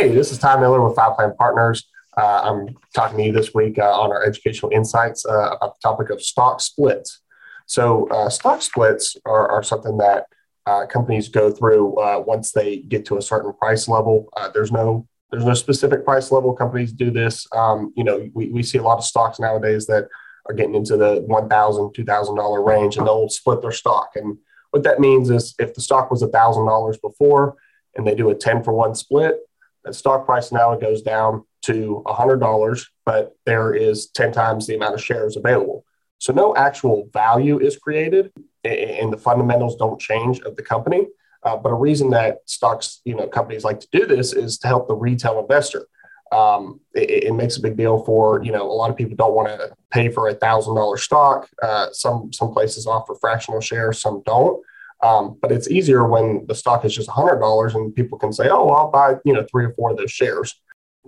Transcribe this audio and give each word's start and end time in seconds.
Hey, 0.00 0.08
this 0.08 0.32
is 0.32 0.38
Ty 0.38 0.58
Miller 0.58 0.82
with 0.82 0.96
Fi 0.96 1.12
Plan 1.14 1.34
Partners. 1.38 1.86
Uh, 2.16 2.40
I'm 2.42 2.74
talking 2.94 3.18
to 3.18 3.24
you 3.24 3.32
this 3.32 3.52
week 3.52 3.78
uh, 3.78 3.82
on 3.82 4.10
our 4.10 4.24
educational 4.24 4.72
insights 4.72 5.26
uh, 5.26 5.56
about 5.56 5.74
the 5.74 5.80
topic 5.82 6.08
of 6.08 6.22
stock 6.22 6.62
splits. 6.62 7.20
So, 7.66 8.08
uh, 8.08 8.30
stock 8.30 8.62
splits 8.62 9.18
are, 9.26 9.46
are 9.50 9.62
something 9.62 9.98
that 9.98 10.24
uh, 10.64 10.86
companies 10.86 11.28
go 11.28 11.50
through 11.50 11.96
uh, 11.96 12.18
once 12.26 12.50
they 12.52 12.78
get 12.78 13.04
to 13.06 13.18
a 13.18 13.20
certain 13.20 13.52
price 13.52 13.88
level. 13.88 14.30
there's 14.54 14.72
no 14.72 15.06
there's 15.30 15.44
no 15.44 15.52
specific 15.52 16.02
price 16.06 16.32
level. 16.32 16.54
Companies 16.54 16.94
do 16.94 17.10
this. 17.10 17.46
Um, 17.54 17.92
you 17.94 18.02
know, 18.02 18.26
we, 18.32 18.48
we 18.48 18.62
see 18.62 18.78
a 18.78 18.82
lot 18.82 18.96
of 18.96 19.04
stocks 19.04 19.38
nowadays 19.38 19.86
that 19.88 20.08
are 20.48 20.54
getting 20.54 20.76
into 20.76 20.96
the 20.96 21.26
$1,000, 21.28 21.94
$2,000 21.94 22.66
range 22.66 22.96
and 22.96 23.06
they'll 23.06 23.28
split 23.28 23.60
their 23.60 23.70
stock. 23.70 24.12
And 24.14 24.38
what 24.70 24.82
that 24.84 24.98
means 24.98 25.28
is 25.28 25.54
if 25.58 25.74
the 25.74 25.82
stock 25.82 26.10
was 26.10 26.22
$1,000 26.22 27.00
before 27.02 27.56
and 27.96 28.06
they 28.06 28.14
do 28.14 28.30
a 28.30 28.34
10 28.34 28.62
for 28.62 28.72
1 28.72 28.94
split, 28.94 29.40
the 29.84 29.92
stock 29.92 30.26
price 30.26 30.52
now 30.52 30.74
goes 30.76 31.02
down 31.02 31.44
to 31.62 32.02
$100, 32.06 32.86
but 33.04 33.36
there 33.46 33.74
is 33.74 34.08
10 34.10 34.32
times 34.32 34.66
the 34.66 34.76
amount 34.76 34.94
of 34.94 35.02
shares 35.02 35.36
available. 35.36 35.84
So 36.18 36.32
no 36.32 36.54
actual 36.54 37.08
value 37.12 37.58
is 37.58 37.76
created 37.76 38.32
and 38.64 39.12
the 39.12 39.16
fundamentals 39.16 39.76
don't 39.76 40.00
change 40.00 40.40
of 40.40 40.56
the 40.56 40.62
company. 40.62 41.06
Uh, 41.42 41.56
but 41.56 41.70
a 41.70 41.74
reason 41.74 42.10
that 42.10 42.38
stocks, 42.44 43.00
you 43.04 43.14
know, 43.14 43.26
companies 43.26 43.64
like 43.64 43.80
to 43.80 43.88
do 43.92 44.06
this 44.06 44.32
is 44.34 44.58
to 44.58 44.66
help 44.66 44.88
the 44.88 44.94
retail 44.94 45.40
investor. 45.40 45.86
Um, 46.32 46.80
it, 46.94 47.24
it, 47.24 47.34
makes 47.34 47.56
a 47.56 47.60
big 47.60 47.76
deal 47.76 48.04
for 48.04 48.40
you 48.44 48.52
know 48.52 48.62
a 48.62 48.72
lot 48.72 48.88
of 48.88 48.96
people 48.96 49.16
don't 49.16 49.34
want 49.34 49.48
to 49.48 49.74
pay 49.90 50.10
for 50.10 50.28
a 50.28 50.34
thousand 50.34 50.76
dollar 50.76 50.96
stock. 50.96 51.48
Uh, 51.60 51.88
some 51.92 52.32
some 52.32 52.52
places 52.52 52.86
offer 52.86 53.16
fractional 53.16 53.60
shares, 53.60 54.00
some 54.00 54.22
don't. 54.24 54.62
Um, 55.02 55.38
but 55.40 55.50
it's 55.50 55.70
easier 55.70 56.06
when 56.06 56.46
the 56.46 56.54
stock 56.54 56.84
is 56.84 56.94
just 56.94 57.08
hundred 57.08 57.40
dollars 57.40 57.74
and 57.74 57.94
people 57.94 58.18
can 58.18 58.32
say, 58.32 58.48
"Oh, 58.50 58.68
I'll 58.68 58.90
buy 58.90 59.16
you 59.24 59.32
know 59.32 59.46
three 59.50 59.64
or 59.64 59.72
four 59.74 59.90
of 59.90 59.96
those 59.96 60.10
shares." 60.10 60.60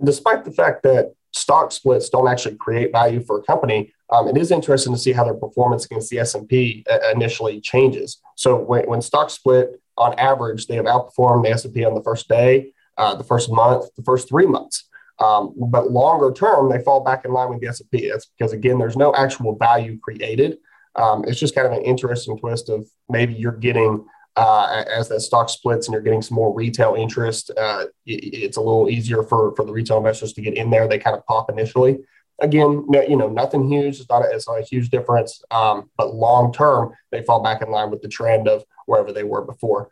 Despite 0.03 0.45
the 0.45 0.51
fact 0.51 0.83
that 0.83 1.13
stock 1.31 1.71
splits 1.71 2.09
don't 2.09 2.27
actually 2.27 2.55
create 2.55 2.91
value 2.91 3.21
for 3.23 3.39
a 3.39 3.43
company, 3.43 3.93
um, 4.11 4.27
it 4.27 4.37
is 4.37 4.51
interesting 4.51 4.93
to 4.93 4.99
see 4.99 5.11
how 5.11 5.23
their 5.23 5.33
performance 5.35 5.85
against 5.85 6.09
the 6.09 6.19
S 6.19 6.33
and 6.35 6.47
P 6.47 6.83
uh, 6.89 6.99
initially 7.13 7.61
changes. 7.61 8.19
So 8.35 8.57
when, 8.57 8.85
when 8.85 9.01
stock 9.01 9.29
split, 9.29 9.79
on 9.97 10.17
average, 10.17 10.67
they 10.67 10.75
have 10.75 10.85
outperformed 10.85 11.43
the 11.43 11.51
S 11.51 11.65
and 11.65 11.73
P 11.73 11.85
on 11.85 11.93
the 11.93 12.03
first 12.03 12.27
day, 12.27 12.73
uh, 12.97 13.15
the 13.15 13.23
first 13.23 13.51
month, 13.51 13.85
the 13.95 14.03
first 14.03 14.27
three 14.27 14.45
months. 14.45 14.89
Um, 15.19 15.53
but 15.55 15.91
longer 15.91 16.31
term, 16.31 16.71
they 16.71 16.83
fall 16.83 17.03
back 17.03 17.25
in 17.25 17.31
line 17.31 17.49
with 17.49 17.61
the 17.61 17.67
S 17.67 17.79
and 17.79 17.89
P. 17.91 18.09
That's 18.09 18.25
because 18.37 18.53
again, 18.53 18.79
there's 18.79 18.97
no 18.97 19.13
actual 19.15 19.55
value 19.55 19.99
created. 19.99 20.57
Um, 20.95 21.23
it's 21.27 21.39
just 21.39 21.55
kind 21.55 21.67
of 21.67 21.73
an 21.73 21.83
interesting 21.83 22.37
twist 22.37 22.69
of 22.69 22.87
maybe 23.09 23.33
you're 23.33 23.51
getting 23.51 24.05
uh, 24.35 24.83
as 24.91 25.09
that 25.09 25.21
stock 25.21 25.49
splits 25.49 25.87
and 25.87 25.93
you're 25.93 26.01
getting 26.01 26.21
some 26.21 26.35
more 26.35 26.53
retail 26.53 26.95
interest. 26.95 27.51
Uh, 27.55 27.85
it's 28.05 28.57
a 28.57 28.61
little 28.61 28.89
easier 28.89 29.23
for 29.23 29.55
for 29.55 29.65
the 29.65 29.71
retail 29.71 29.97
investors 29.97 30.33
to 30.33 30.41
get 30.41 30.55
in 30.55 30.69
there. 30.69 30.87
They 30.87 30.99
kind 30.99 31.15
of 31.15 31.25
pop 31.25 31.49
initially. 31.49 31.99
Again, 32.41 32.85
you 33.07 33.15
know, 33.15 33.29
nothing 33.29 33.71
huge. 33.71 33.99
It's 33.99 34.09
not 34.09 34.23
a, 34.23 34.29
it's 34.31 34.47
not 34.47 34.59
a 34.59 34.63
huge 34.63 34.89
difference. 34.89 35.41
Um, 35.51 35.91
but 35.97 36.15
long 36.15 36.51
term, 36.51 36.93
they 37.11 37.21
fall 37.21 37.43
back 37.43 37.61
in 37.61 37.69
line 37.69 37.91
with 37.91 38.01
the 38.01 38.07
trend 38.07 38.47
of 38.47 38.63
wherever 38.87 39.11
they 39.11 39.23
were 39.23 39.43
before. 39.43 39.89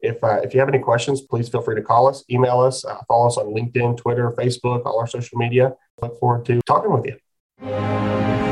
If, 0.00 0.22
uh, 0.22 0.40
if 0.42 0.54
you 0.54 0.60
have 0.60 0.68
any 0.68 0.78
questions, 0.78 1.22
please 1.22 1.48
feel 1.48 1.62
free 1.62 1.76
to 1.76 1.82
call 1.82 2.06
us, 2.06 2.24
email 2.30 2.60
us, 2.60 2.84
uh, 2.84 2.98
follow 3.08 3.26
us 3.26 3.38
on 3.38 3.46
LinkedIn, 3.46 3.96
Twitter, 3.96 4.30
Facebook, 4.32 4.84
all 4.84 4.98
our 4.98 5.06
social 5.06 5.38
media. 5.38 5.72
Look 6.00 6.20
forward 6.20 6.44
to 6.46 6.60
talking 6.66 6.92
with 6.92 7.06
you. 7.06 8.43